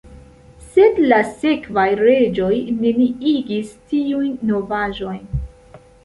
Sed 0.75 0.95
la 1.11 1.17
sekvaj 1.41 1.83
reĝoj 1.99 2.49
neniigis 2.77 3.69
tiujn 3.91 4.31
novaĵojn. 4.53 5.21